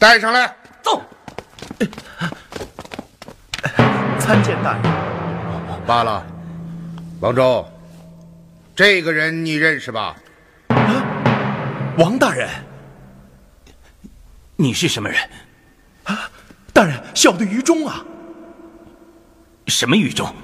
[0.00, 0.50] 带上来。
[0.80, 1.02] 走。
[4.18, 4.82] 参见大人。
[5.86, 6.24] 罢了，
[7.20, 7.68] 王周，
[8.74, 10.16] 这个人你认识吧？
[10.68, 11.04] 啊
[11.98, 12.48] 王大人，
[14.56, 15.20] 你是什么人？
[16.04, 16.30] 啊
[16.72, 18.02] 大人，小的于忠啊。
[19.66, 20.34] 什么于忠？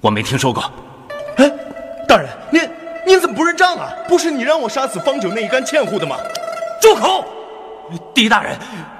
[0.00, 0.72] 我没听说过。
[1.36, 1.52] 哎，
[2.08, 2.70] 大人，您
[3.06, 3.92] 您怎么不认账啊？
[4.08, 6.16] 不是你让我杀死方九那一干欠户的吗？
[6.80, 7.26] 住口！
[8.14, 8.56] 狄大人，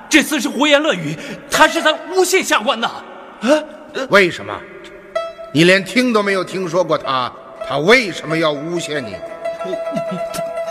[0.09, 1.17] 这厮是胡言乱语，
[1.51, 2.91] 他是在诬陷下官呐。
[4.09, 4.59] 为什么？
[5.53, 7.31] 你连听都没有听说过他，
[7.69, 9.17] 他为什么要诬陷你？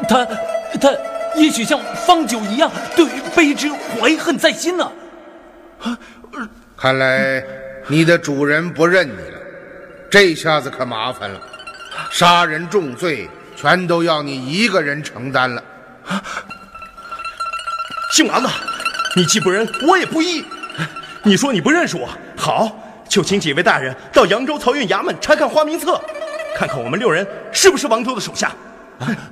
[0.09, 0.35] 他他
[0.81, 0.91] 他
[1.35, 3.05] 也许像方九一样，对
[3.35, 4.91] 卑职怀恨在心呢。
[6.75, 7.43] 看来
[7.87, 9.39] 你的主人不认你了，
[10.09, 11.39] 这下子可麻烦了。
[12.09, 15.63] 杀人重罪，全都要你一个人承担了。
[18.21, 18.47] 姓王的，
[19.15, 20.45] 你既不仁，我也不义。
[21.23, 22.71] 你说你不认识我，好，
[23.09, 25.99] 就请几位大人到扬州漕运衙门查看花名册，
[26.55, 28.51] 看看我们六人是不是王周的手下。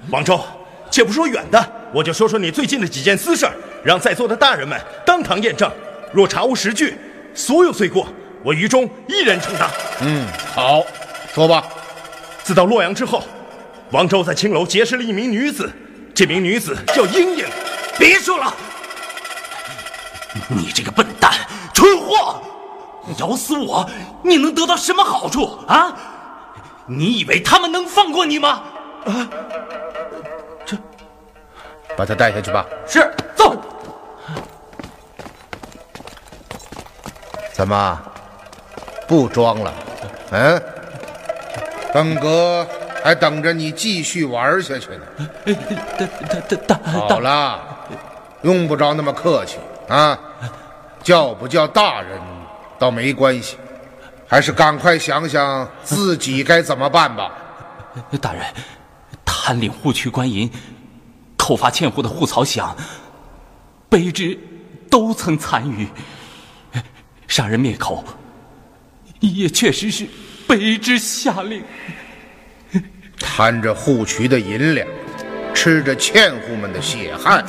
[0.10, 0.44] 王周，
[0.90, 5.72] 且不说远的，我就说说你最近的几件私事儿，让在座的大人们当堂验证。
[6.12, 6.98] 若查无实据，
[7.36, 8.08] 所有罪过
[8.44, 9.70] 我于忠一人承担。
[10.02, 10.82] 嗯，好，
[11.32, 11.64] 说吧。
[12.42, 13.24] 自到洛阳之后，
[13.92, 15.72] 王周在青楼结识了一名女子，
[16.16, 17.46] 这名女子叫英英。
[18.00, 18.56] 别说了，
[20.48, 21.32] 你这个笨蛋，
[21.74, 22.42] 蠢货！
[23.18, 23.90] 咬死我，
[24.24, 25.96] 你能得到什么好处啊？
[26.86, 28.62] 你以为他们能放过你吗？
[29.06, 29.28] 啊！
[30.66, 30.78] 这
[31.98, 32.66] 把他带下去吧。
[32.88, 33.56] 是，走。
[37.54, 38.02] 怎么
[39.08, 39.74] 不装了？
[40.32, 40.62] 嗯，
[41.92, 42.66] 本阁
[43.04, 45.04] 还等着你继续玩下去呢。
[45.98, 47.60] 大大大好了，
[48.44, 49.58] 用不着那么客气
[49.90, 50.18] 啊，
[51.04, 52.20] 叫不叫大人
[52.78, 53.58] 倒没关系，
[54.28, 57.32] 还是赶快想想自己该怎么办吧。
[58.22, 58.44] 大人，
[59.26, 60.50] 贪领护区官银，
[61.36, 62.72] 扣发欠户的户曹饷，
[63.90, 64.40] 卑职
[64.90, 65.88] 都曾参与。
[67.28, 68.04] 杀人灭口，
[69.20, 70.08] 也确实是
[70.48, 71.64] 卑职下令。
[73.20, 74.88] 贪着户渠的银两，
[75.54, 77.46] 吃着欠户们的血汗，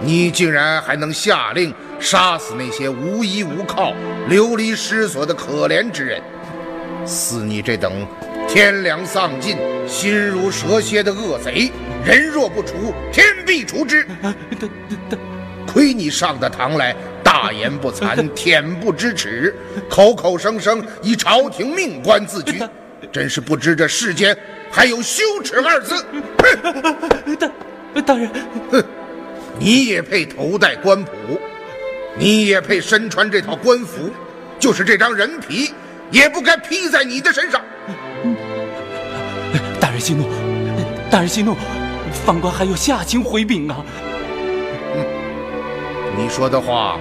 [0.00, 3.92] 你竟然还能下令杀死那些无依无靠、
[4.28, 6.22] 流离失所的可怜之人？
[7.06, 8.06] 似你这等
[8.48, 11.70] 天良丧尽、心如蛇蝎的恶贼，
[12.04, 14.06] 人若不除，天必除之。
[15.66, 19.54] 亏你上得堂来，大言不惭，恬不知耻，
[19.88, 22.60] 口口声声以朝廷命官自居，
[23.12, 24.36] 真是不知这世间
[24.70, 26.04] 还有羞耻二字。
[27.94, 28.30] 大大人，
[28.70, 28.84] 哼，
[29.58, 31.10] 你也配头戴官服，
[32.16, 34.10] 你也配身穿这套官服，
[34.58, 35.72] 就是这张人皮，
[36.10, 37.60] 也不该披在你的身上。
[39.80, 40.28] 大人息怒，
[41.10, 41.56] 大人息怒，
[42.24, 43.84] 犯官还有下情回禀啊。
[46.16, 46.98] 你说的话，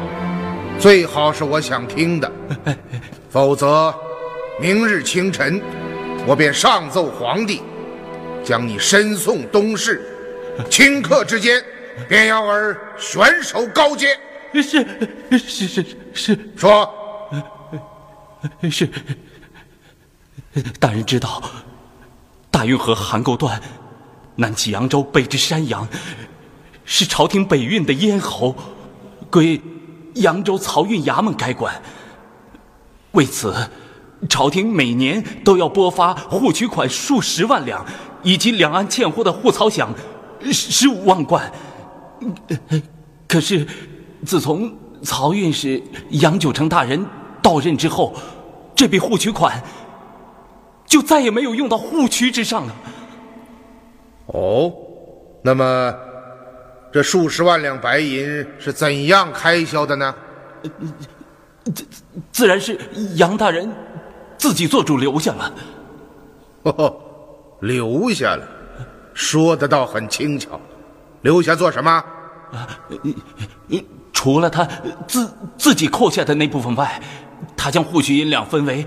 [0.80, 2.32] 最好是我想听的，
[3.30, 3.94] 否则，
[4.60, 5.62] 明日清晨，
[6.28, 7.62] 我便上奏皇帝，
[8.44, 10.02] 将你申送东市，
[10.70, 11.64] 顷刻之间，
[12.08, 14.18] 便要儿悬首高阶。
[14.54, 14.62] 是
[15.32, 16.92] 是是是，说，
[18.70, 18.90] 是。
[20.80, 21.42] 大人知道，
[22.52, 23.62] 大运河邗沟段，
[24.36, 25.88] 南起扬州，北至山阳，
[26.86, 28.56] 是朝廷北运的咽喉。
[29.32, 29.62] 归
[30.16, 31.80] 扬州漕运衙门该管。
[33.12, 33.54] 为此，
[34.28, 37.86] 朝廷每年都要拨发户取款数十万两，
[38.24, 39.88] 以及两岸欠货的户曹饷
[40.52, 41.52] 十五万贯。
[43.28, 43.66] 可是，
[44.26, 47.06] 自从漕运使杨九成大人
[47.42, 48.14] 到任之后，
[48.76, 49.64] 这笔户取款
[50.86, 52.76] 就再也没有用到户渠之上了。
[54.28, 54.74] 哦，
[55.44, 55.96] 那么。
[56.92, 60.16] 这数十万两白银是怎样开销的呢？
[61.72, 61.86] 自
[62.32, 62.76] 自然是
[63.14, 63.72] 杨大人
[64.40, 65.54] 自己做主留下了。
[66.64, 66.98] 哦，
[67.62, 68.44] 留下了，
[69.14, 70.60] 说的倒很轻巧。
[71.22, 71.92] 留下做什么？
[71.92, 72.68] 啊
[74.12, 74.68] 除了他
[75.08, 77.02] 自自己扣下的那部分外，
[77.56, 78.86] 他将户取银两分为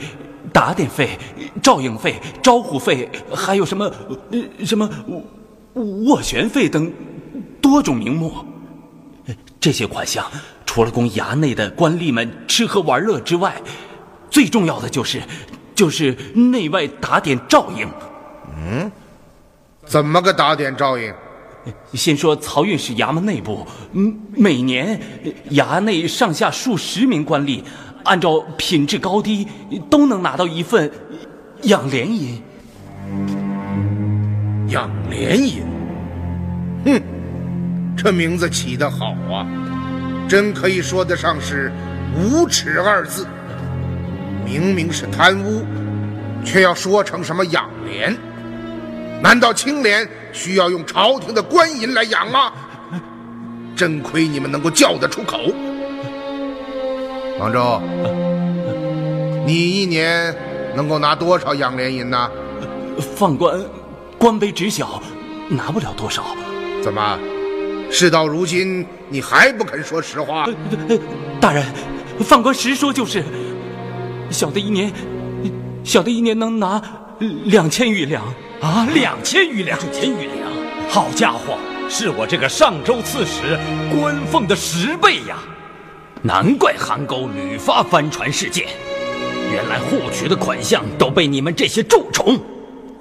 [0.53, 1.19] 打点费、
[1.63, 3.91] 照应费、招呼费，还有什么
[4.65, 4.91] 什么
[5.75, 6.91] 斡旋费等。
[7.63, 8.33] 多种名目，
[9.61, 10.27] 这些款项
[10.67, 13.55] 除了供衙内的官吏们吃喝玩乐之外，
[14.33, 15.21] 最重要的就是，
[15.75, 17.87] 就是内外打点照应。
[18.57, 18.91] 嗯，
[19.85, 21.13] 怎么个打点照应？
[21.93, 24.99] 先说漕运使衙门内部，嗯，每年
[25.51, 27.63] 衙内上下数十名官吏，
[28.05, 29.47] 按照品质高低，
[29.91, 30.91] 都能拿到一份
[31.65, 32.43] 养廉银。
[34.69, 35.63] 养廉银，
[36.87, 37.03] 哼。
[37.95, 39.47] 这名字起得好啊，
[40.27, 41.71] 真可以说得上是
[42.17, 43.27] 无耻二字。
[44.53, 45.65] 明明是贪污，
[46.45, 48.15] 却要说成什么养廉？
[49.23, 52.53] 难道清廉需要用朝廷的官银来养吗？
[53.75, 55.39] 真亏你们能够叫得出口。
[57.39, 57.81] 王周，
[59.47, 60.37] 你一年
[60.77, 62.31] 能够拿多少养廉银呢？
[63.17, 63.59] 放官
[64.19, 65.03] 官卑职小，
[65.49, 66.37] 拿不了多少。
[66.85, 67.19] 怎么？
[67.91, 70.47] 事到如今，你还不肯说实话？
[71.41, 71.65] 大人，
[72.21, 73.25] 放官实说就是。
[74.33, 74.93] 小的一年，
[75.85, 76.83] 小的一年能拿
[77.45, 78.25] 两千余两
[78.61, 78.89] 啊！
[78.95, 80.49] 两千余两，两千余两，
[80.89, 81.59] 好家伙，
[81.89, 83.59] 是我这个上州刺史
[83.95, 85.39] 官俸的十倍呀！
[86.23, 88.67] 难怪韩沟屡发帆船事件，
[89.53, 92.39] 原来获取的款项都被你们这些蛀虫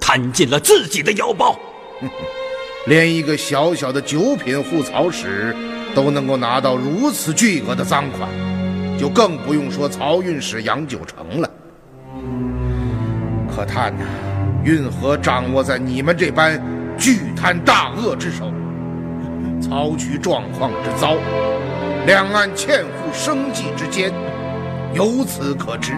[0.00, 1.58] 贪进了自己的腰包。
[2.86, 5.54] 连一个小小的九品护曹使
[5.94, 8.28] 都能够拿到如此巨额的赃款，
[9.02, 11.50] 就更不用说漕运使杨九成了。
[13.52, 14.04] 可叹呐，
[14.62, 16.62] 运河掌握在你们这般
[16.96, 18.52] 巨贪大恶之手，
[19.60, 21.16] 漕渠状况之糟，
[22.06, 24.12] 两岸欠户生计之艰，
[24.94, 25.94] 由此可知，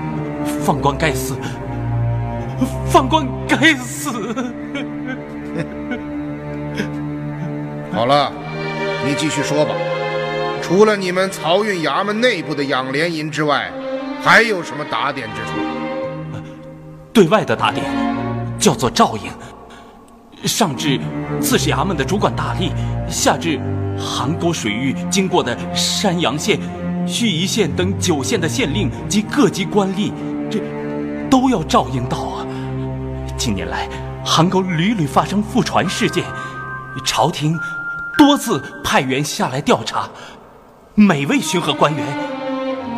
[0.62, 1.36] 犯官该死，
[2.86, 4.10] 犯官该死。
[7.92, 8.32] 好了，
[9.06, 9.74] 你继续说吧。
[10.66, 13.70] 除了你们漕运衙门内部的养廉银之外，
[14.22, 15.50] 还有什么打点之处？
[17.12, 17.84] 对外的打点
[18.58, 19.30] 叫做照应，
[20.48, 20.98] 上至
[21.38, 22.72] 刺史衙门的主管大吏，
[23.10, 23.60] 下至
[23.98, 26.58] 邗沟水域经过的山阳县、
[27.06, 30.12] 盱眙县等九县的县令及各级官吏，
[30.50, 30.58] 这
[31.28, 32.46] 都要照应到啊。
[33.36, 33.86] 近年来，
[34.24, 36.24] 邗沟屡屡发生覆船事件，
[37.04, 37.60] 朝廷。
[38.16, 40.08] 多次派员下来调查，
[40.96, 42.06] 每位巡河官员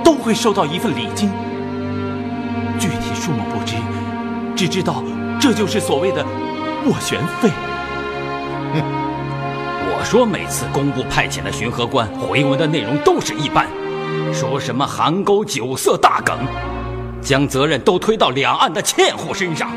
[0.04, 1.30] 都会收到一份礼金，
[2.78, 3.74] 具体数目不知，
[4.54, 5.02] 只知道
[5.40, 6.22] 这就是所谓的
[6.84, 7.48] 斡旋费。
[8.74, 8.82] 哼，
[9.88, 13.66] 我说每次工部派遣的巡河官回文的内容都是一般，
[14.30, 16.36] 说什么邗沟酒色大梗，
[17.22, 19.70] 将责任都推到两岸的欠户身上，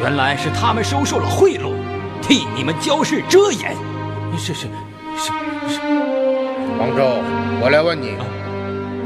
[0.00, 1.70] 原来是他们收受了贿赂，
[2.22, 3.76] 替你们交涉遮掩。
[4.38, 4.68] 是是是
[5.68, 6.23] 是，
[6.84, 7.22] 黄州，
[7.62, 8.10] 我来问你，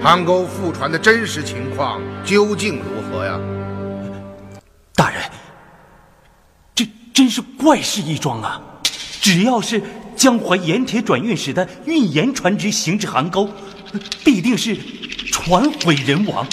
[0.03, 3.39] 邗沟覆船的真实情况究竟如何呀？
[4.97, 5.23] 大人，
[6.75, 8.61] 这真是怪事一桩啊！
[9.21, 9.81] 只要是
[10.17, 13.49] 江淮盐铁转运使的运盐船只行至邗沟，
[14.25, 14.77] 必定是
[15.31, 16.45] 船毁人亡。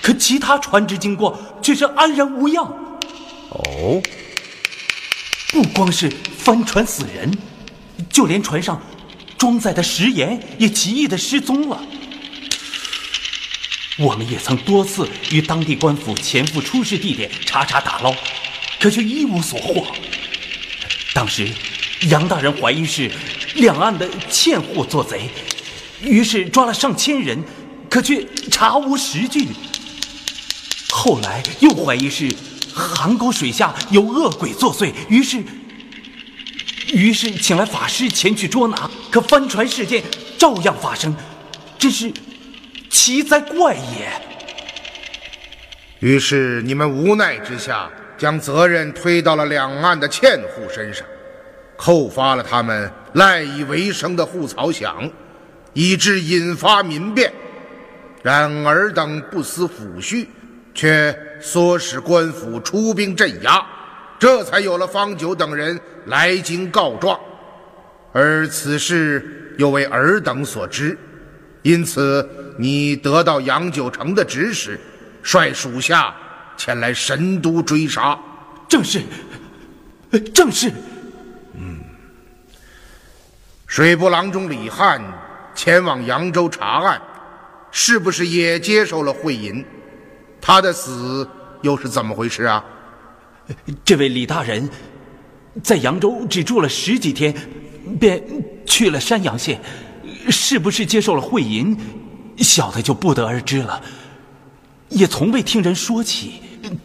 [0.00, 2.64] 可其他船只经过却是安然无恙。
[3.50, 4.00] 哦，
[5.50, 6.08] 不光是
[6.38, 7.36] 帆船死人，
[8.08, 8.80] 就连船上
[9.38, 11.80] 装载的食盐也奇异的失踪了。
[13.96, 18.12] 我们也曾多次与当地官府前赴出事地点查查打捞，
[18.80, 19.86] 可却一无所获。
[21.12, 21.48] 当时，
[22.08, 23.10] 杨大人怀疑是
[23.54, 25.30] 两岸的欠户做贼，
[26.02, 27.40] 于是抓了上千人，
[27.88, 29.46] 可却查无实据。
[30.90, 32.34] 后来又怀疑是
[32.74, 35.44] 邗沟水下有恶鬼作祟，于是，
[36.94, 40.02] 于是请来法师前去捉拿，可翻船事件
[40.38, 41.14] 照样发生，
[41.76, 42.10] 真是
[42.88, 44.08] 奇哉怪也。
[45.98, 51.04] 于是你们无奈之下，将责任推到了两岸的欠户身上，
[51.76, 55.10] 扣发了他们赖以为生的户曹饷，
[55.72, 57.32] 以致引发民变。
[58.22, 60.26] 然尔等不思抚恤，
[60.74, 63.60] 却唆使官府出兵镇压，
[64.18, 67.18] 这才有了方九等人来京告状。
[68.12, 70.96] 而此事又为尔等所知，
[71.62, 74.78] 因此你得到杨九成的指使，
[75.22, 76.14] 率属下
[76.56, 78.18] 前来神都追杀。
[78.68, 79.02] 正是，
[80.10, 80.70] 呃正是。
[81.56, 81.80] 嗯
[83.66, 85.02] 水部郎中李汉
[85.54, 87.02] 前往扬州查案，
[87.72, 89.64] 是不是也接受了贿银？
[90.40, 91.28] 他的死
[91.62, 92.64] 又是怎么回事啊？
[93.84, 94.68] 这位李大人
[95.62, 97.34] 在扬州只住了十几天，
[98.00, 98.22] 便
[98.66, 99.60] 去了山阳县，
[100.28, 101.76] 是不是接受了贿银，
[102.38, 103.80] 小的就不得而知了。
[104.88, 106.34] 也从未听人说起，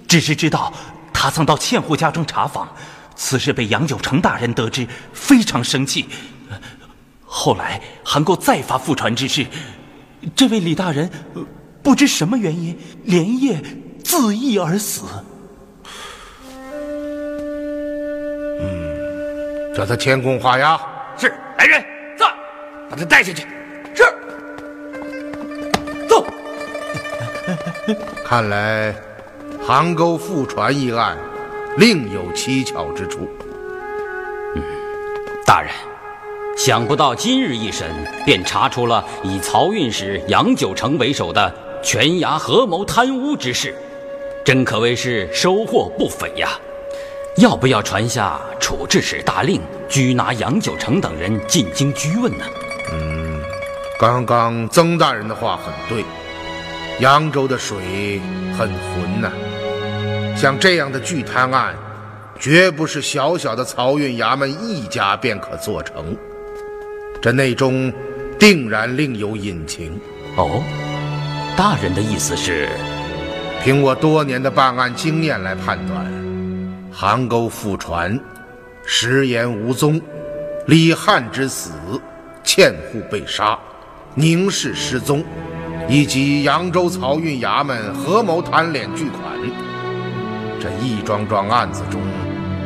[0.08, 0.74] 只是知道
[1.14, 2.68] 他曾到欠户家中查访，
[3.16, 6.06] 此事被杨九成大人得知，非常生气。
[7.26, 9.46] 后来韩沟再发复传之事，
[10.36, 11.10] 这位李大人
[11.82, 13.62] 不知什么原因，连夜
[14.04, 15.04] 自缢而死。
[19.80, 20.78] 叫他监控画押。
[21.18, 21.82] 是来人，
[22.18, 22.26] 在，
[22.90, 23.48] 把他带下去。
[23.96, 24.04] 是，
[26.06, 26.26] 走。
[28.26, 28.94] 看来
[29.66, 31.18] 杭沟覆船一案
[31.78, 33.26] 另有蹊跷之处。
[34.56, 34.62] 嗯
[35.46, 35.72] 大人，
[36.58, 37.88] 想不到今日一审
[38.26, 43.74] 便查出了以漕运使杨九成为首的全衙合谋贪污之事，
[44.44, 46.50] 真可谓是收获不菲呀！
[47.40, 52.44] 要不要传下处置使大令，拘拿杨九成等人进京拘问呢？
[52.92, 53.40] 嗯
[53.98, 56.04] 刚刚曾大人的话很对，
[57.00, 58.22] 扬州的水
[58.58, 59.32] 很浑呐、
[60.36, 61.74] 像这样的巨贪案，
[62.38, 66.18] 绝不是小小的漕运衙门一家便可做成，
[67.22, 67.94] 这内中
[68.38, 69.98] 定然另有隐情。
[70.36, 70.62] 哦，
[71.56, 72.68] 大人的意思是，
[73.64, 76.06] 凭我多年的办案经验来判断，
[76.94, 78.20] 邗沟覆船，
[78.84, 80.02] 食言无踪，
[80.66, 81.72] 李汉之死，
[82.44, 83.58] 欠户被杀，
[84.16, 85.24] 宁氏失踪，
[85.88, 89.38] 以及扬州漕运衙门合谋贪敛巨款，
[90.60, 92.02] 这一桩桩案子中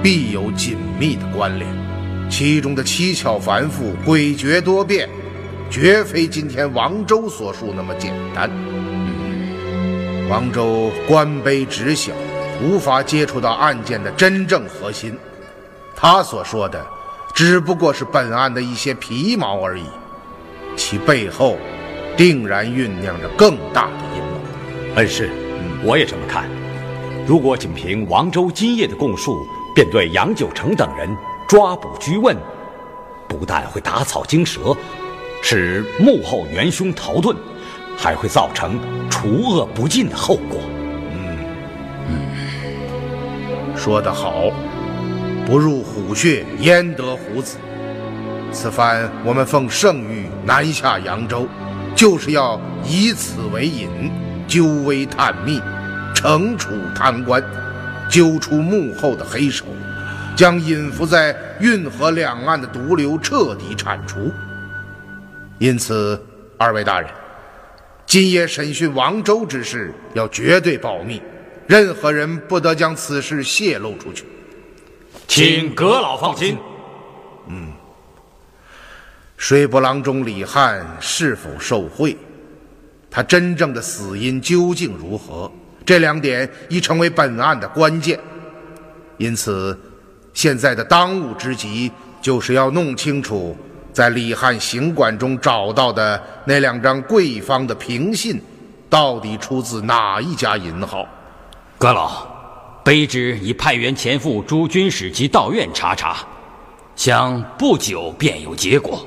[0.02, 1.70] 必有紧密的关联，
[2.30, 5.08] 其中的蹊跷繁复、诡谲多变，
[5.70, 8.50] 绝非今天王周所述那么简单。
[10.30, 12.14] 王周官卑职小，
[12.64, 15.18] 无法接触到案件的真正核心。
[15.94, 16.84] 他所说的，
[17.34, 19.84] 只不过是本案的一些皮毛而已，
[20.78, 21.58] 其背后
[22.16, 24.96] 定然酝酿着更大的阴谋。
[24.96, 25.30] 恩师，
[25.84, 26.46] 我也这么看。
[27.28, 31.10] 如果仅凭王周今夜的供述，便对杨九成等人
[31.48, 32.36] 抓捕拘问，
[33.28, 34.76] 不但会打草惊蛇，
[35.42, 37.36] 使幕后元凶逃遁，
[37.98, 38.80] 还会造成
[39.10, 40.60] 除恶不尽的后果。
[43.84, 44.50] 说得好，
[45.46, 47.58] 不入虎穴，焉得虎子？
[48.50, 51.46] 此番我们奉圣谕南下扬州，
[51.94, 53.90] 就是要以此为引，
[54.48, 55.62] 究微探秘，
[56.16, 57.44] 惩处贪官，
[58.10, 59.66] 揪出幕后的黑手，
[60.34, 64.32] 将隐伏在运河两岸的毒瘤彻底铲除。
[65.60, 66.18] 因此，
[66.58, 67.10] 二位大人，
[68.06, 71.22] 今夜审讯王周之事要绝对保密，
[71.68, 74.26] 任何人不得将此事泄露出去。
[75.28, 76.58] 请阁老放心。
[77.48, 77.72] 嗯
[79.38, 82.16] 水泊郎中李汉是否受贿？
[83.12, 85.52] 他真正的死因究竟如何？
[85.86, 88.18] 这两点已成为本案的关键。
[89.18, 89.78] 因此，
[90.34, 91.92] 现在的当务之急
[92.22, 93.56] 就是要弄清楚，
[93.92, 98.42] 在李汉行馆中找到的那两张贵方的凭信，
[98.90, 101.06] 到底出自哪一家银行。
[101.84, 102.26] 阁老，
[102.82, 106.26] 卑职已派员前赴诸军使及道院查查，
[106.96, 109.06] 想不久便有结果。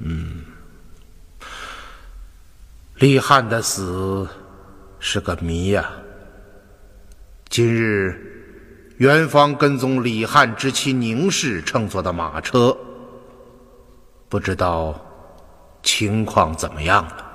[0.00, 0.44] 嗯
[2.96, 4.26] 李汉的死
[4.98, 5.88] 是个谜呀、
[7.48, 8.12] 今日，
[8.96, 12.76] 元方跟踪李汉之妻宁氏乘坐的马车，
[14.28, 15.00] 不知道
[15.84, 17.27] 情况怎么样了。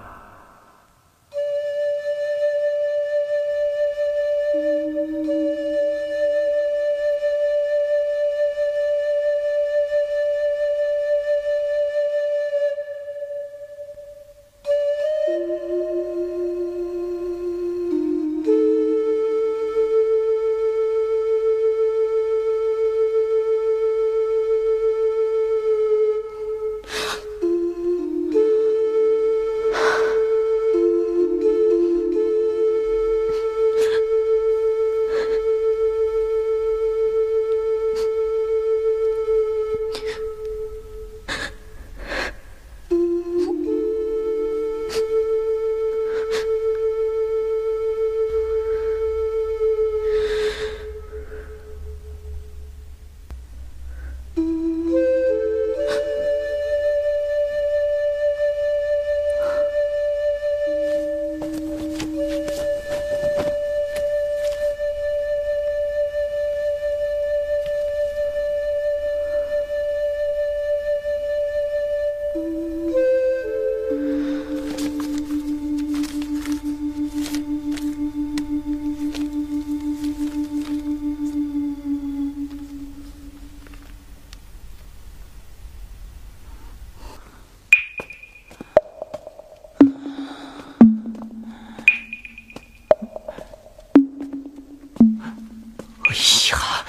[96.59, 96.85] 呀，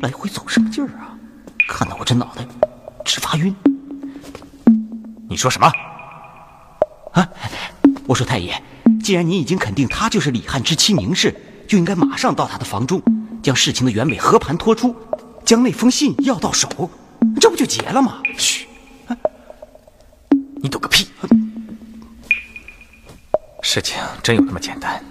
[0.00, 1.16] 来回走什么劲儿啊？
[1.68, 2.46] 看得我这脑袋
[3.04, 3.54] 直发晕。
[5.28, 5.70] 你说什么？
[7.12, 7.28] 啊！
[8.06, 8.60] 我说太爷，
[9.02, 11.34] 既然您已经肯定他就是李汉之妻宁氏，
[11.68, 13.00] 就应该马上到他的房中，
[13.42, 14.94] 将事情的原委和盘托出，
[15.44, 16.68] 将那封信要到手，
[17.40, 18.20] 这不就结了吗？
[18.36, 18.66] 嘘！
[20.62, 21.08] 你懂个屁！
[23.62, 25.02] 事情真有那么简单？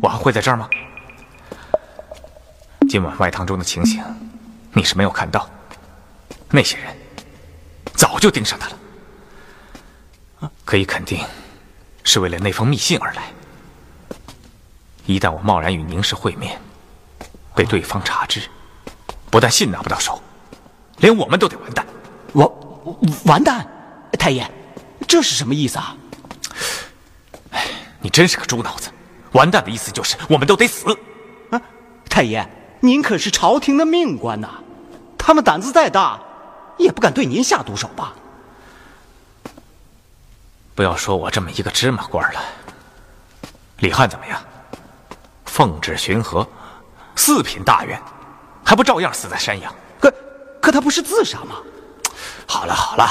[0.00, 0.68] 我还会在这儿吗？
[2.90, 4.02] 今晚外堂中的情形，
[4.72, 5.48] 你是没有看到。
[6.50, 6.92] 那些人
[7.94, 8.68] 早就盯上他
[10.40, 11.24] 了，可以肯定
[12.02, 13.32] 是为了那封密信而来。
[15.06, 16.60] 一旦我贸然与宁氏会面，
[17.54, 18.42] 被对方查知，
[19.30, 20.20] 不但信拿不到手，
[20.96, 21.86] 连我们都得完蛋。
[22.32, 22.50] 完
[23.24, 23.64] 完蛋！
[24.18, 24.50] 太爷，
[25.06, 25.96] 这是什么意思啊？
[28.00, 28.90] 你真是个猪脑子！
[29.30, 30.92] 完蛋的意思就是我们都得死。
[31.50, 31.62] 啊，
[32.08, 32.44] 太爷，
[32.80, 34.48] 您可是朝廷的命官呐，
[35.18, 36.18] 他们胆子再大，
[36.78, 38.14] 也不敢对您下毒手吧？
[40.74, 42.40] 不要说我这么一个芝麻官了。
[43.78, 44.40] 李汉怎么样？
[45.44, 46.46] 奉旨巡河，
[47.16, 48.00] 四品大员，
[48.64, 49.70] 还不照样死在山阳？
[50.00, 50.10] 可
[50.60, 51.56] 可他不是自杀吗？
[52.46, 53.06] 好了好了，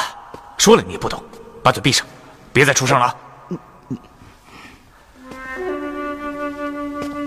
[0.57, 1.23] 说了你也不懂，
[1.63, 2.07] 把嘴闭上，
[2.51, 3.15] 别再出声了啊。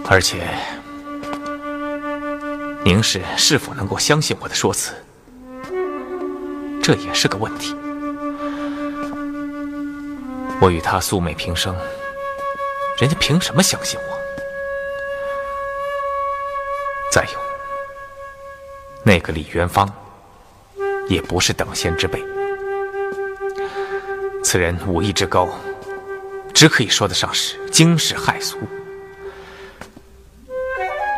[0.08, 0.58] 而且，
[2.84, 4.92] 宁氏是否能够相信我的说辞，
[6.82, 7.76] 这也是个问题。
[10.60, 11.76] 我与他素昧平生，
[12.98, 14.18] 人家凭什么相信我？
[17.12, 17.40] 再有，
[19.04, 19.88] 那个李元芳，
[21.08, 22.20] 也不是等闲之辈。
[24.42, 25.48] 此人武艺之高，
[26.52, 28.58] 只可以说得上是惊世骇俗。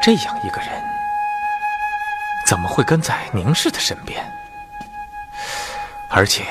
[0.02, 0.68] 这样一个人，
[2.46, 4.24] 怎么会跟在宁氏的身边？
[6.10, 6.44] 而且，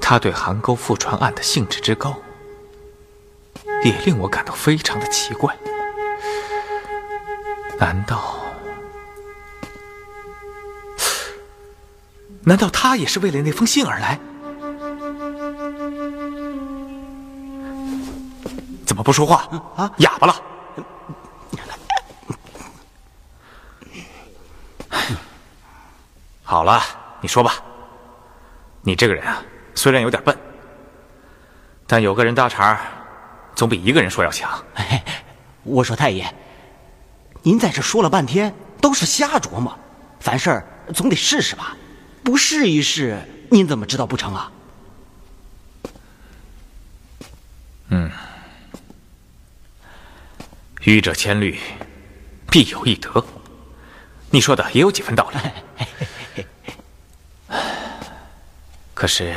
[0.00, 2.14] 他对韩沟复船案的兴致之高，
[3.82, 5.56] 也令我感到非常的奇怪。
[7.78, 8.40] 难道，
[12.44, 14.20] 难道他也是为了那封信而来？
[18.86, 19.90] 怎么不说话啊？
[19.98, 20.36] 哑巴了？
[26.62, 26.80] 好了，
[27.20, 27.56] 你说吧。
[28.82, 29.42] 你这个人啊，
[29.74, 30.38] 虽然有点笨，
[31.88, 32.78] 但有个人搭茬，
[33.56, 34.48] 总比一个人说要强。
[35.64, 36.32] 我说太爷，
[37.42, 39.76] 您在这说了半天，都是瞎琢磨，
[40.20, 41.76] 凡事儿总得试试吧，
[42.22, 43.18] 不试一试，
[43.50, 44.52] 您怎么知道不成啊？
[47.88, 48.08] 嗯，
[50.82, 51.58] 愚者千虑，
[52.48, 53.26] 必有一得。
[54.30, 55.38] 你说的也有几分道理。
[59.02, 59.36] 可是，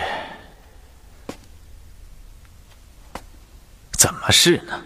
[3.94, 4.80] 怎么试呢？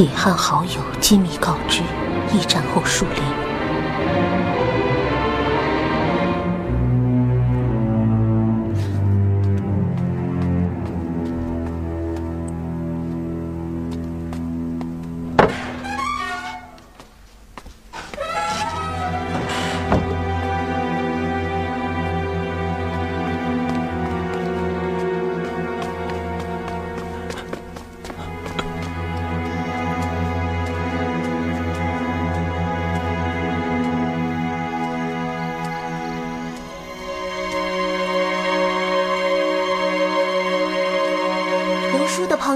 [0.00, 1.82] 李汉好友机密告知，
[2.32, 3.39] 一战后树林。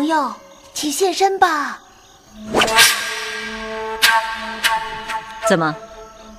[0.05, 0.35] 朋友，
[0.75, 1.81] 请现身吧。
[5.49, 5.75] 怎么，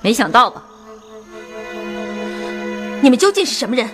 [0.00, 0.62] 没想到吧？
[3.00, 3.90] 你们究竟是什么人？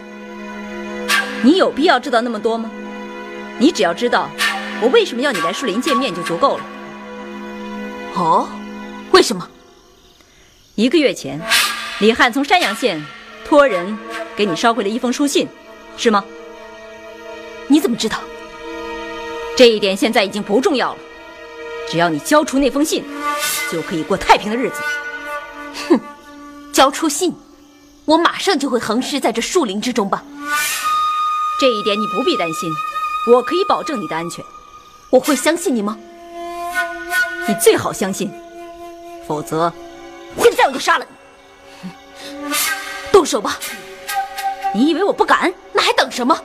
[1.42, 2.70] 你有必要知道那么多吗？
[3.58, 4.28] 你只要知道
[4.82, 6.64] 我为什么要你来树林见面就足够了。
[8.14, 8.46] 哦，
[9.10, 9.48] 为什么？
[10.74, 11.40] 一个月前，
[12.00, 13.02] 李汉从山阳县
[13.42, 13.96] 托人
[14.36, 15.48] 给你捎回了一封书信，
[15.96, 16.22] 是吗？
[17.68, 18.18] 你怎么知道？
[19.56, 20.98] 这一点现在已经不重要了，
[21.88, 23.04] 只要你交出那封信，
[23.70, 24.76] 就可以过太平的日子。
[25.88, 26.00] 哼，
[26.72, 27.34] 交出信，
[28.04, 30.22] 我马上就会横尸在这树林之中吧。
[31.60, 32.72] 这一点你不必担心，
[33.30, 34.44] 我可以保证你的安全。
[35.10, 35.98] 我会相信你吗？
[37.46, 38.32] 你最好相信，
[39.28, 39.72] 否则
[40.40, 41.90] 现在我就杀了你。
[43.12, 43.58] 动手吧！
[44.74, 45.52] 你以为我不敢？
[45.72, 46.36] 那还等什么？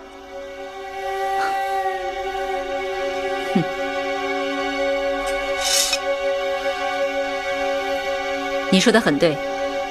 [8.78, 9.36] 你说的很对，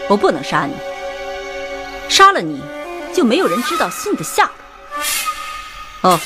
[0.08, 0.72] 我不能杀你。
[2.08, 2.62] 杀了你，
[3.12, 4.48] 就没有人知道信的下
[6.02, 6.12] 落。
[6.12, 6.20] 哦，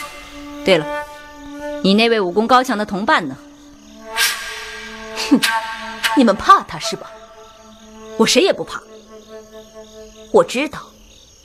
[0.63, 0.85] 对了，
[1.83, 3.35] 你那位武功高强的同伴呢？
[5.31, 5.41] 哼，
[6.19, 7.11] 你们怕他是吧？
[8.19, 8.79] 我谁也不怕。
[10.31, 10.81] 我知道，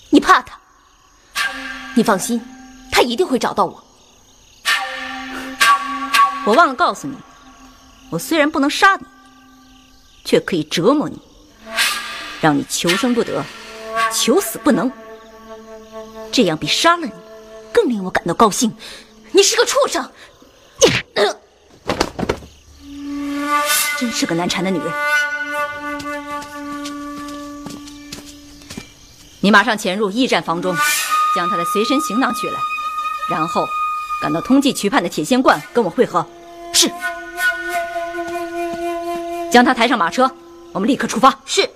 [0.10, 0.60] 你怕他。
[1.94, 2.46] 你放心，
[2.92, 3.82] 他一定会找到我。
[6.46, 7.16] 我忘了告诉你，
[8.10, 9.06] 我虽然不能杀你，
[10.26, 11.18] 却可以折磨你，
[12.42, 13.46] 让你求生不得，
[14.12, 14.92] 求死不能。
[16.32, 17.14] 这样比杀了你
[17.72, 18.76] 更令我感到高兴。
[19.32, 20.12] 你是个畜生！
[20.82, 20.92] 你、
[23.98, 24.92] 真是个难缠的女人。
[29.40, 30.76] 你马上潜入驿站房中，
[31.36, 32.60] 将他的随身行囊取来，
[33.30, 33.66] 然后
[34.22, 36.26] 赶到通济渠畔的铁仙观跟我会合。
[36.74, 36.92] 是。
[39.56, 40.30] 将他抬上马车，
[40.74, 41.34] 我们立刻出发。
[41.46, 41.70] 是。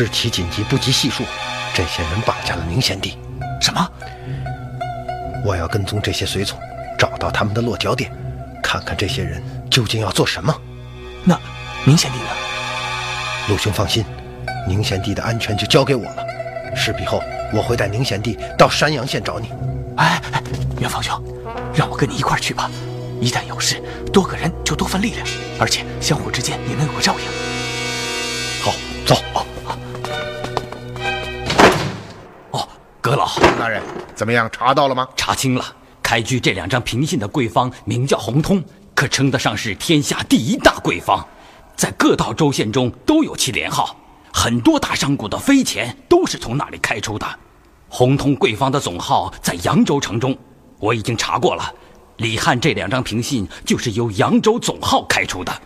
[0.00, 1.24] 事情紧急，不及细数。
[1.74, 3.18] 这些人绑架了宁贤弟。
[3.60, 3.86] 什么？
[5.44, 6.58] 我要跟踪这些随从，
[6.98, 8.10] 找到他们的落脚点，
[8.62, 10.54] 看看这些人究竟要做什么。
[11.22, 11.38] 那
[11.84, 12.30] 宁贤弟呢？
[13.50, 14.02] 陆兄放心，
[14.66, 16.24] 宁贤弟的安全就交给我了。
[16.74, 19.52] 事毕后，我会带宁贤弟到山阳县找你。
[19.98, 20.42] 哎哎，
[20.80, 21.22] 元芳兄，
[21.74, 22.70] 让我跟你一块儿去吧。
[23.20, 23.82] 一旦有事，
[24.14, 25.26] 多个人就多份力量，
[25.58, 27.39] 而且相互之间也能有个照应。
[34.20, 34.46] 怎么样？
[34.52, 35.08] 查到了吗？
[35.16, 35.64] 查清了，
[36.02, 38.62] 开具这两张平信的贵方名叫洪通，
[38.94, 41.26] 可称得上是天下第一大贵方，
[41.74, 43.96] 在各道州县中都有其连号，
[44.30, 47.26] 很多大商贾的飞钱都是从那里开出的。
[47.88, 50.36] 洪通贵方的总号在扬州城中，
[50.78, 51.74] 我已经查过了。
[52.18, 55.62] 李汉这两张平信就是由扬州总号开出的。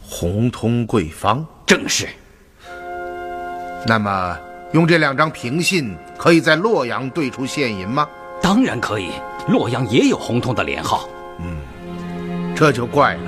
[0.00, 2.08] 洪通贵方，正是。
[3.86, 4.36] 那么，
[4.72, 8.06] 用这两张凭信可以在洛阳兑出现银吗？
[8.42, 9.10] 当然可以，
[9.48, 11.08] 洛阳也有洪通的连号。
[11.40, 11.56] 嗯，
[12.54, 13.20] 这就怪了。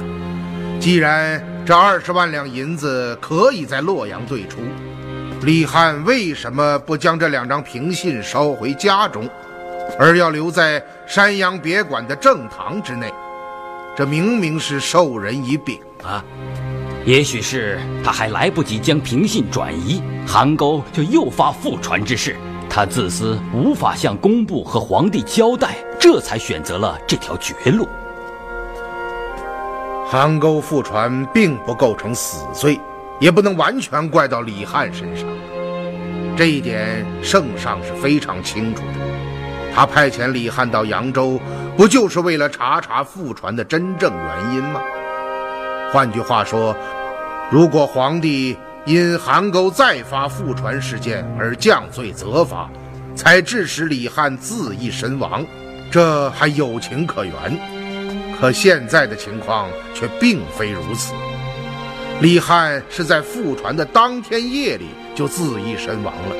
[0.78, 4.58] 既然这二十万两银子可以在洛阳兑出，
[5.42, 9.28] 李汉为什么不将这两张凭信捎回家中，
[9.98, 13.12] 而要留在山阳别馆的正堂之内？
[13.96, 16.24] 这明明是授人以柄啊！
[17.06, 22.36] 也许是他还来不及将平信转移，韩沟就又发复传之事。
[22.68, 27.88] 他自私，无法向工部和皇帝交代，这才选择了这条绝路。
[30.06, 32.78] 韩沟复传并不构成死罪，
[33.18, 35.26] 也不能完全怪到李汉身上。
[36.36, 39.74] 这一点圣上是非常清楚的。
[39.74, 41.40] 他派遣李汉到扬州，
[41.76, 44.80] 不就是为了查查复传的真正原因吗？
[45.92, 46.76] 换句话说，
[47.50, 52.70] 如果皇帝因韩沟再发复船事件而降罪责罚，
[53.16, 55.44] 才致使李汉自缢身亡，
[55.90, 57.34] 这还有情可原。
[58.40, 61.12] 可现在的情况却并非如此。
[62.20, 66.36] 李汉是在复船的当天夜里就自缢身亡了，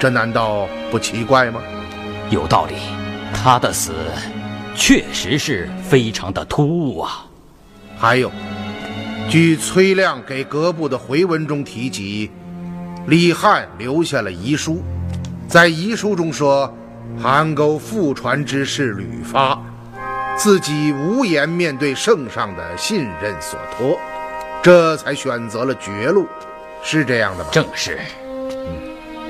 [0.00, 1.60] 这难道不奇怪吗？
[2.30, 2.74] 有道理，
[3.34, 3.92] 他的死
[4.74, 7.26] 确实是非常的突兀啊。
[7.98, 8.32] 还有，
[9.32, 12.30] 据崔亮给阁部的回文中提及，
[13.06, 14.82] 李汉留下了遗书，
[15.48, 16.70] 在遗书中说，
[17.18, 19.58] 韩沟复船之事屡发，
[20.36, 23.98] 自己无颜面对圣上的信任所托，
[24.62, 26.26] 这才选择了绝路，
[26.82, 27.48] 是这样的吗？
[27.50, 27.98] 正是。
[28.28, 28.76] 嗯，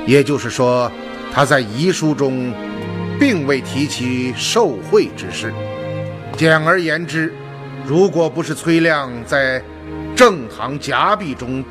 [0.05, 0.91] 也就是说，
[1.33, 2.53] 他在遗书中。
[3.21, 5.55] 并未提起受贿之事。
[6.37, 7.33] 简而言之，
[7.87, 9.63] 如果不是崔亮在
[10.23, 11.65] 正堂夹壁中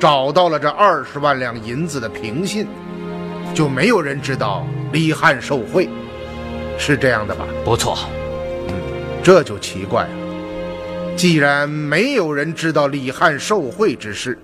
[0.00, 2.66] 找到了这二十万两银子的凭信，
[3.54, 5.88] 就没有人知道李汉受贿，
[6.76, 7.46] 是这样的吧？
[7.64, 7.96] 不错。
[8.66, 8.74] 嗯，
[9.22, 11.16] 这就奇怪了。
[11.16, 14.36] 既然没有人知道李汉受贿之事，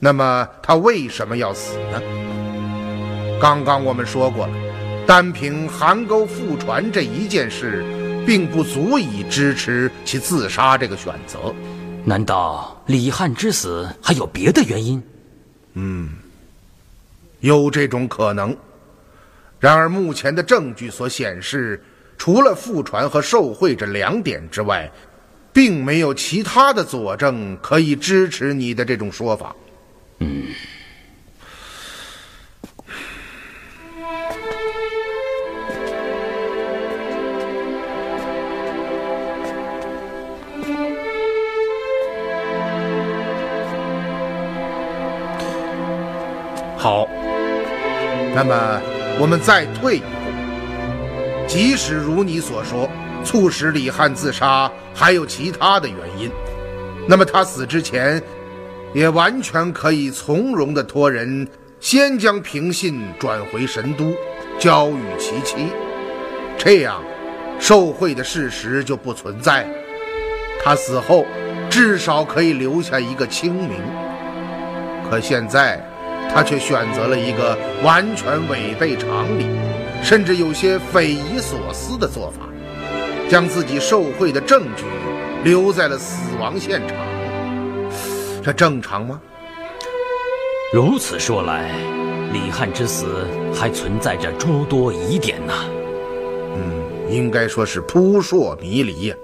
[0.00, 2.00] 那么他为什么要死呢？
[3.38, 4.54] 刚刚我们说过了。
[5.06, 7.84] 单凭韩沟复传这一件事，
[8.24, 11.54] 并不足以支持其自杀这个选择。
[12.06, 15.02] 难道李汉之死还有别的原因？
[15.72, 16.10] 嗯，
[17.40, 18.54] 有这种可能。
[19.58, 21.82] 然而目前的证据所显示，
[22.18, 24.90] 除了复传和受贿这两点之外，
[25.52, 29.56] 并没有其他的佐证可以支持你的这种说法。
[48.34, 48.82] 那么
[49.20, 50.06] 我们再退一步，
[51.46, 52.90] 即使如你所说，
[53.22, 56.28] 促使李汉自杀还有其他的原因，
[57.06, 58.20] 那么他死之前，
[58.92, 61.46] 也完全可以从容地托人
[61.78, 64.12] 先将平信转回神都，
[64.58, 65.68] 交与其妻，
[66.58, 67.00] 这样
[67.60, 69.68] 受贿的事实就不存在了，
[70.64, 71.24] 他死后
[71.70, 73.78] 至少可以留下一个清名。
[75.08, 75.80] 可现在。
[76.34, 79.46] 他却选择了一个完全违背常理，
[80.02, 82.48] 甚至有些匪夷所思的做法，
[83.30, 84.82] 将自己受贿的证据
[85.44, 86.96] 留在了死亡现场。
[88.42, 89.20] 这正常吗？
[90.72, 91.70] 如此说来，
[92.32, 95.54] 李汉之死还存在着诸多疑点呢。
[96.56, 99.16] 嗯，应该说是扑朔迷离呀。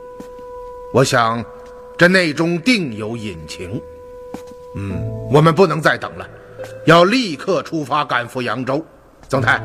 [0.92, 1.44] 我想，
[1.99, 3.83] 这内中定有隐情。
[4.77, 4.96] 嗯，
[5.31, 6.29] 我们不能再等了。
[6.85, 8.85] 要立刻出发赶赴扬州，
[9.29, 9.61] 曾泰，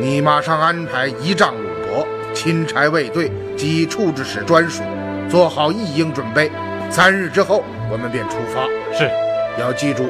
[0.00, 4.82] 你马上安排仪仗鲁伯、钦差卫队及处置使专属，
[5.28, 6.50] 做好一应准备。
[6.90, 8.66] 三日之后，我们便出发。
[8.96, 9.10] 是，
[9.58, 10.08] 要记住，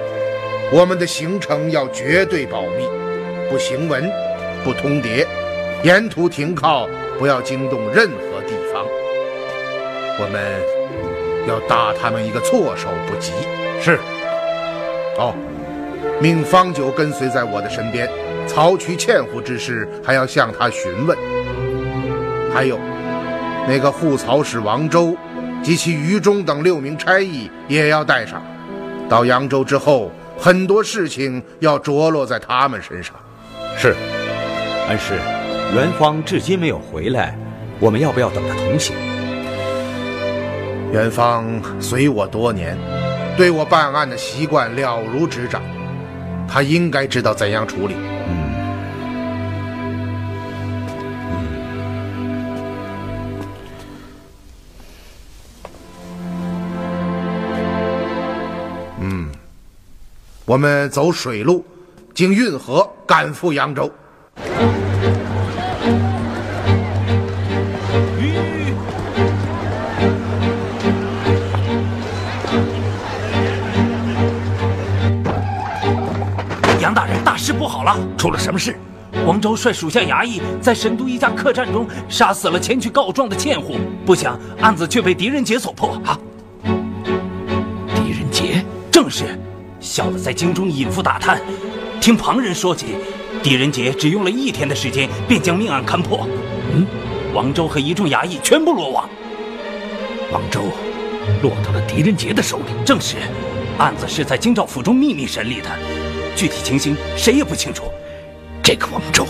[0.73, 2.89] 我们的行程要绝对保密，
[3.51, 4.11] 不行文，
[4.63, 5.27] 不通牒，
[5.83, 8.85] 沿途停靠，不要惊动任何地方。
[10.17, 10.41] 我们
[11.49, 13.33] 要打他们一个措手不及。
[13.81, 13.99] 是，
[15.19, 15.35] 哦。
[16.25, 18.09] 命方九跟随在我的身边，
[18.47, 21.15] 曹渠欠乎之事还要向他询问。
[22.51, 22.79] 还有，
[23.69, 25.15] 那个护曹使王周
[25.63, 28.43] 及其余忠等六名差役也要带上。
[29.07, 33.15] 到扬州之后，很多事情要着落在他们身上。
[33.77, 33.95] 是，
[34.89, 35.17] 恩师，
[35.75, 37.37] 元芳至今没有回来，
[37.79, 38.97] 我们要不要等他同行？
[40.91, 42.79] 元芳随我多年，
[43.37, 45.61] 对我办案的习惯了如指掌。
[46.49, 47.95] 他应该知道怎样处理。
[48.29, 48.43] 嗯，
[59.01, 59.29] 嗯，
[60.45, 61.65] 我们走水路，
[62.15, 63.91] 经运河赶赴扬州。
[77.85, 77.97] 了！
[78.17, 78.77] 出了什么事？
[79.25, 86.01] 王周率属下衙役在神都一家客栈中杀死了前去告状的贱户，不想案子却被狄仁杰所破。
[86.05, 86.19] 啊！
[87.95, 89.39] 狄仁杰正是，
[89.79, 91.41] 小的在京中隐伏打探，
[92.01, 92.97] 听旁人说起，
[93.41, 96.27] 狄仁杰只用了一天的时间便将命案勘破。
[96.75, 96.85] 嗯，
[97.33, 99.09] 王周和一众衙役全部落网。
[100.33, 100.63] 王周
[101.41, 102.65] 落到了狄仁杰的手里。
[102.85, 103.19] 正是，
[103.79, 105.69] 案子是在京兆府中秘密审理的。
[106.35, 107.85] 具体情形谁也不清楚。
[108.63, 109.27] 这个王周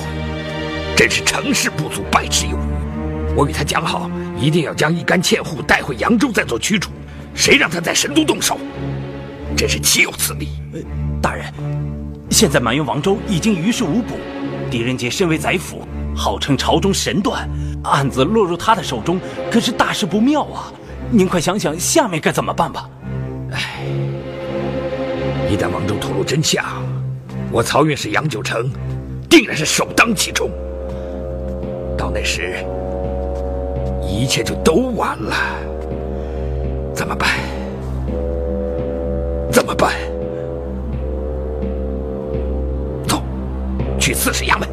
[0.96, 3.34] 真是成事不足败事有余。
[3.36, 6.90] 我与他讲好，一定要将一干欠户带回扬州再做驱逐。
[7.34, 8.58] 谁让他在神都动手？
[9.56, 10.48] 真是岂有此理！
[11.20, 11.46] 大人，
[12.30, 14.14] 现在满园王周已经于事无补。
[14.70, 17.48] 狄仁杰身为宰辅，号称朝中神断，
[17.82, 20.72] 案子落入他的手中，可是大事不妙啊！
[21.10, 22.88] 您快想想下面该怎么办吧。
[23.52, 23.84] 唉，
[25.50, 26.64] 一旦王周吐露真相，
[27.54, 28.68] 我曹运是杨九成，
[29.30, 30.50] 定然是首当其冲。
[31.96, 32.56] 到那时，
[34.02, 35.32] 一切就都完了。
[36.92, 37.28] 怎么办？
[39.52, 39.92] 怎么办？
[43.06, 43.22] 走，
[44.00, 44.68] 去刺史衙门。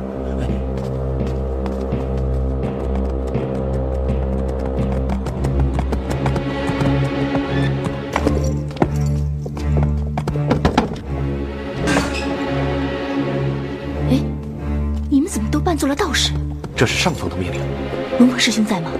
[15.76, 16.32] 做了道士，
[16.76, 17.62] 这是上峰的命令。
[18.20, 18.92] 龙峰师兄在吗？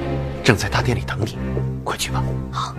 [0.44, 1.38] 正在大殿里等你，
[1.84, 2.24] 快去吧。
[2.52, 2.76] 好。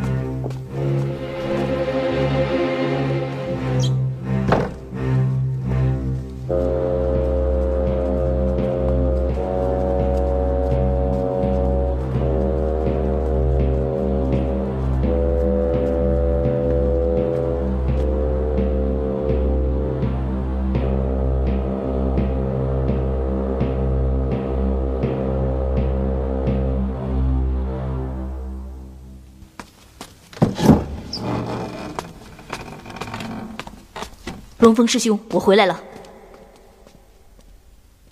[34.73, 35.79] 龙峰师兄，我回来了。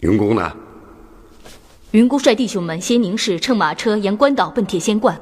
[0.00, 0.54] 云姑呢？
[1.92, 5.18] 云姑率弟兄们先宁氏乘马车沿关岛奔铁仙观，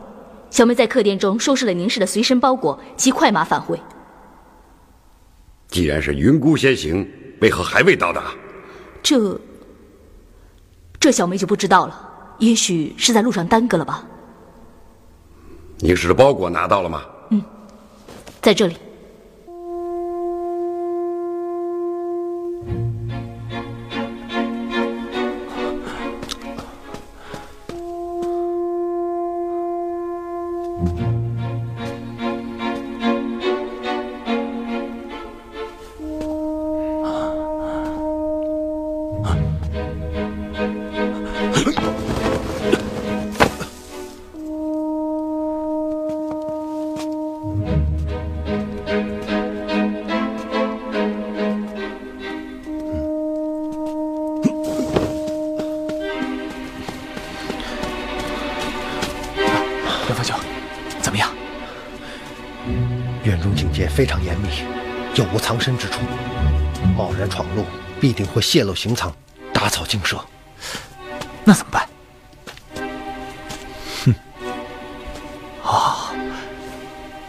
[0.51, 3.81] 小妹在客店中收拾了宁氏的随身包裹，骑快马返回。
[5.69, 7.09] 既然是云姑先行，
[7.41, 8.33] 为何还未到达？
[9.01, 9.41] 这，
[10.99, 12.35] 这小妹就不知道了。
[12.41, 14.05] 也许是在路上耽搁了吧。
[15.79, 17.05] 宁氏的包裹拿到了吗？
[17.31, 17.41] 嗯，
[18.43, 18.77] 在这里。
[65.19, 65.99] 又无藏身之处，
[66.97, 67.65] 贸然闯入
[68.01, 69.13] 必定会泄露行藏，
[69.53, 70.17] 打草惊蛇。
[71.45, 71.89] 那怎么办？
[74.05, 74.15] 哼！
[75.65, 76.15] 哦，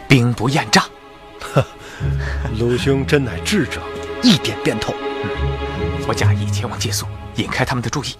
[0.06, 0.84] 兵不厌诈。
[1.40, 1.66] 呵，
[2.60, 3.80] 鲁兄真乃智者，
[4.22, 4.94] 一点便透。
[6.06, 8.14] 我假意前往借宿，引开他们的注意。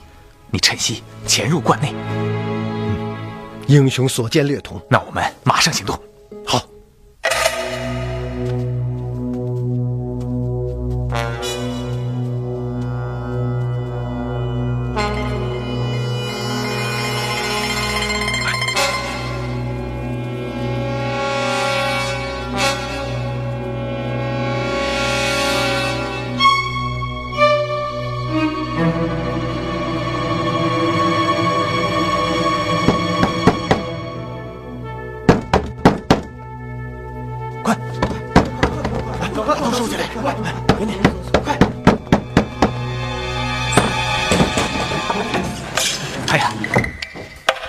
[0.51, 1.95] 你趁机潜入关内。
[1.95, 3.17] 嗯
[3.69, 5.97] 英雄所见略同，那我们马上行动。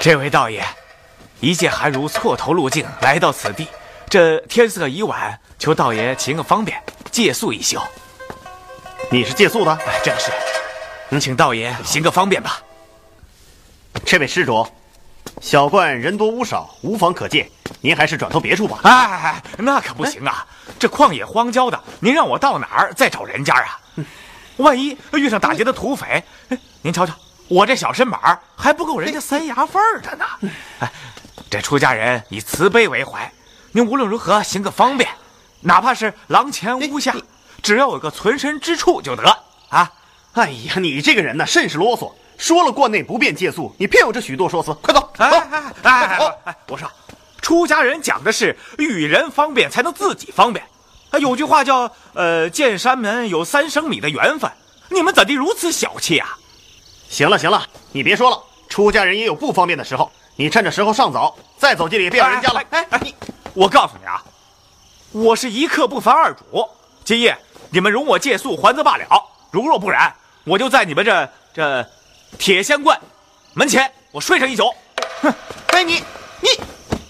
[0.02, 0.64] 这位道爷，
[1.42, 3.68] 一介寒儒错投路径来到此地，
[4.10, 6.82] 这天色已晚，求道爷行个方便，
[7.12, 7.80] 借宿一宿。
[9.12, 9.72] 你是借宿的？
[9.86, 11.20] 哎，正是。
[11.20, 12.60] 请道爷行个方便吧。
[14.04, 14.68] 这位施主，
[15.40, 17.48] 小观人多屋少，无房可借，
[17.80, 18.80] 您还是转投别处吧。
[18.82, 20.48] 哎哎哎，那可不行啊！
[20.80, 23.80] 这旷野荒郊的，您让我到哪儿再找人家啊？
[24.58, 26.24] 万一遇上打劫的土匪，
[26.82, 27.14] 您瞧瞧，
[27.52, 30.26] 我这小身板还不够人家塞牙缝的呢。
[30.80, 30.90] 哎，
[31.50, 33.30] 这出家人以慈悲为怀，
[33.74, 35.10] 您无论如何行个方便，
[35.60, 37.14] 哪怕是廊前屋下，
[37.62, 39.38] 只要有个存身之处就得
[39.68, 39.92] 啊！
[40.32, 42.14] 哎呀，你这个人呢，甚是啰嗦。
[42.38, 44.74] 说了关内不便借宿，你偏有这许多说辞。
[44.76, 45.12] 快走！
[45.18, 46.56] 哎哎哎哎哎！
[46.70, 46.90] 我说，
[47.42, 50.66] 出家人讲的是与人方便才能自己方便。
[51.10, 54.50] 啊，有句话叫“呃，见山门有三升米的缘分”，
[54.88, 56.38] 你们怎地如此小气啊？
[57.12, 60.10] 行了行了，你别说了，出家人也有不方便的时候。
[60.38, 62.64] 你趁着时候尚早，再走进里别咬人家了。
[62.70, 63.14] 哎哎，你，
[63.54, 64.24] 我告诉你啊，
[65.12, 66.68] 我是一刻不烦二主。
[67.04, 67.38] 今夜
[67.70, 69.06] 你们容我借宿还则罢了，
[69.52, 70.12] 如若不然，
[70.46, 71.86] 我就在你们这这
[72.40, 72.98] 铁仙观
[73.54, 74.74] 门前我睡上一宿。
[75.22, 75.32] 哼，
[75.68, 75.96] 哎你
[76.40, 76.50] 你，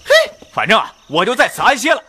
[0.04, 0.12] 嘿，
[0.52, 2.02] 反正啊，我就在此安歇了。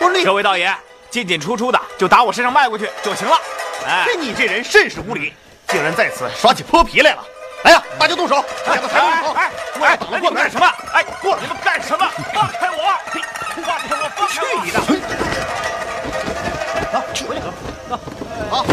[0.00, 0.74] 我说这位道爷
[1.10, 3.38] 进进出出的，就打我身上迈过去就行了。
[3.86, 5.34] 哎，你这人甚是无礼，
[5.68, 7.24] 竟然在此耍起泼皮来了！
[7.64, 8.44] 来呀，大家动手！
[8.66, 9.00] 两个抬！
[9.00, 9.50] 哎
[9.82, 10.66] 哎，挡了过干什么？
[10.92, 11.42] 哎，过来！
[11.42, 12.08] 你们干什么？
[12.32, 12.94] 放开我！
[13.64, 14.08] 放开我！
[14.16, 14.78] 放开去你的！
[16.92, 17.42] 走，去回去。
[18.48, 18.64] 好。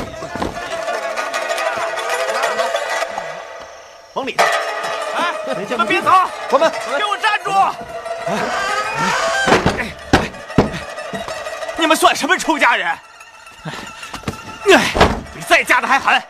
[4.14, 4.46] 往里头！
[5.18, 5.34] 哎，
[5.68, 6.12] 你们别走！
[6.50, 6.72] 关门！
[6.98, 7.52] 给我站住！
[11.78, 12.88] 你们算什么出家人？
[12.88, 13.00] 哎，
[15.34, 16.22] 比在家的还狠！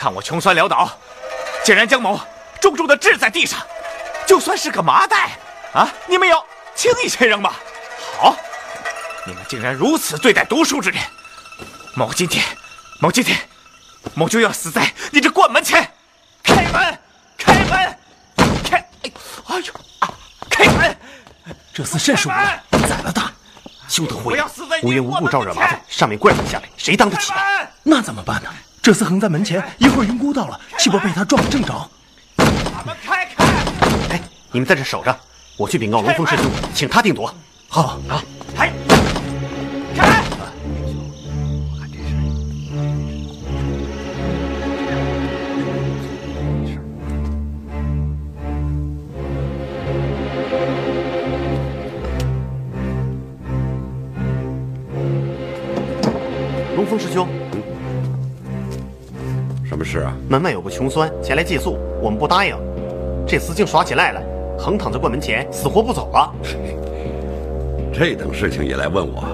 [0.00, 0.90] 看我穷酸潦倒，
[1.62, 2.18] 竟然将某
[2.58, 3.60] 重重的掷在地上，
[4.26, 5.32] 就算是个麻袋
[5.74, 6.42] 啊，你们要
[6.74, 7.54] 轻易先扔吧？
[8.18, 8.34] 好，
[9.26, 10.98] 你们竟然如此对待读书之人，
[11.94, 12.42] 某今天，
[12.98, 13.38] 某今天，
[14.14, 15.86] 某就要死在你这关门前！
[16.42, 16.98] 开门！
[17.36, 17.98] 开门！
[18.64, 18.78] 开！
[19.48, 20.08] 哎呦啊！
[20.48, 20.96] 开门！
[21.74, 23.30] 这厮甚是无赖，宰了他！
[23.86, 24.42] 休得胡言！
[24.82, 27.68] 无缘无故招惹麻烦，上面怪罪下来，谁当得起啊？
[27.82, 28.50] 那怎么办呢？
[28.82, 31.90] 这厮横在门前，一会儿云姑到了，岂不被他撞个正着？
[32.36, 33.44] 把门开开！
[34.08, 34.20] 哎，
[34.50, 35.14] 你们在这守着，
[35.58, 37.32] 我去禀告龙峰师兄，请他定夺。
[37.68, 38.24] 好，啊，
[38.56, 38.68] 开！
[38.68, 38.72] 师
[40.90, 40.96] 兄，
[41.68, 42.14] 我看这事。
[56.74, 57.28] 龙峰师兄。
[59.90, 60.16] 什么事啊？
[60.28, 62.54] 门外有个穷酸前来借宿，我们不答应，
[63.26, 64.22] 这厮竟耍起赖来，
[64.56, 66.32] 横躺在柜门前，死活不走了。
[67.92, 69.24] 这等事情也来问我？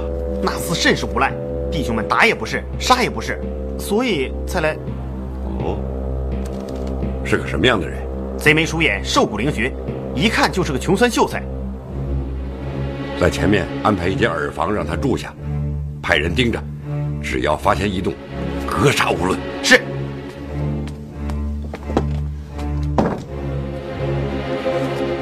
[0.42, 1.30] 那厮甚是无赖，
[1.70, 3.38] 弟兄们打也不是，杀也不是，
[3.78, 4.74] 所以才来。
[5.60, 5.76] 哦，
[7.22, 7.98] 是个什么样的人？
[8.38, 9.70] 贼眉鼠眼，瘦骨嶙峋，
[10.14, 11.42] 一看就是个穷酸秀才。
[13.20, 15.34] 在前面安排一间耳房让他住下，
[16.02, 16.58] 派人盯着，
[17.22, 18.14] 只要发现异动，
[18.66, 19.38] 格杀勿论。
[19.62, 19.80] 是。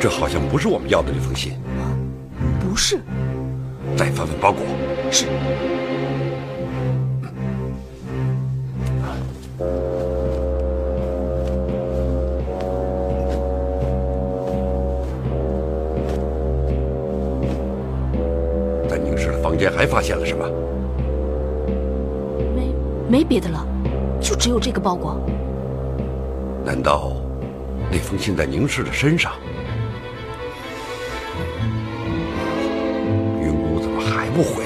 [0.04, 1.54] 这好像不是我们要的那封信。
[2.60, 3.00] 不是。
[3.96, 4.60] 再翻翻包裹。
[5.10, 5.24] 是。
[18.86, 20.46] 在宁氏的房间还发现了什么？
[22.54, 22.74] 没，
[23.08, 23.66] 没别的了，
[24.20, 25.18] 就只有这个包裹。
[26.62, 27.16] 难道
[27.90, 29.32] 那封信在宁氏的身上？
[34.34, 34.63] 不回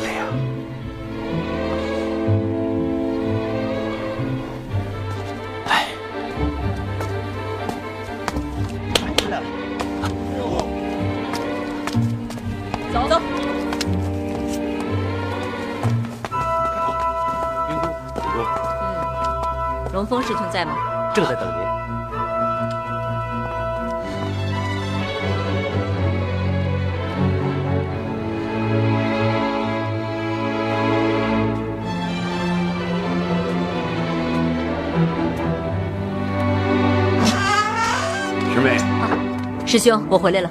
[39.69, 40.51] 师兄，我回来了。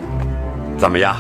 [0.78, 1.16] 怎么样？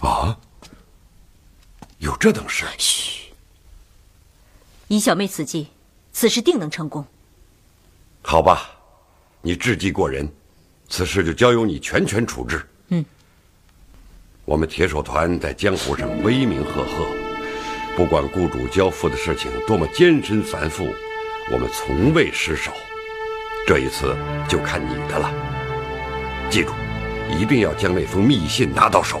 [0.00, 0.36] 啊？
[1.98, 2.64] 有这等事？
[2.76, 3.32] 嘘！
[4.88, 5.68] 以小妹此计，
[6.12, 7.06] 此事定能成功。
[8.22, 8.70] 好吧，
[9.40, 10.28] 你智计过人，
[10.96, 12.64] 此事就交由你全权处置。
[12.90, 13.04] 嗯，
[14.44, 17.08] 我们铁手团在江湖上威名赫赫，
[17.96, 20.86] 不管雇主交付的事情多么艰深繁复，
[21.50, 22.70] 我们从未失手。
[23.66, 24.14] 这一次
[24.48, 25.34] 就看你的了。
[26.48, 26.70] 记住，
[27.28, 29.20] 一定要将那封密信拿到手。